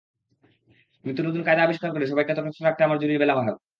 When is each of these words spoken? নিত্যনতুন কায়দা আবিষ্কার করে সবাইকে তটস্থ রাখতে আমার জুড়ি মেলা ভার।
নিত্যনতুন 1.05 1.41
কায়দা 1.45 1.65
আবিষ্কার 1.65 1.89
করে 1.93 2.05
সবাইকে 2.11 2.33
তটস্থ 2.37 2.59
রাখতে 2.61 2.81
আমার 2.83 2.99
জুড়ি 3.01 3.13
মেলা 3.21 3.35
ভার। 3.37 3.55